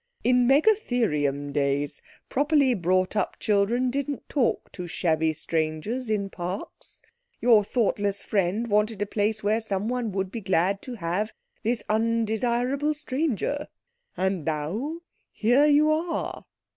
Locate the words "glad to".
10.41-10.95